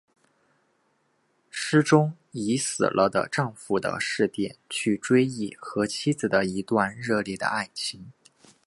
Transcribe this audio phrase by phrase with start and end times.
[1.51, 8.11] 诗中以死了的丈夫的视点去追忆和妻子的一段热烈的爱情。